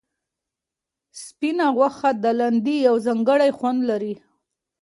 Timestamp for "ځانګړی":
3.07-3.49